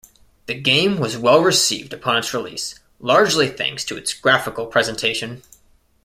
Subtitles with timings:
[0.47, 5.43] The game was well received upon its release, largely thanks to its graphical presentation.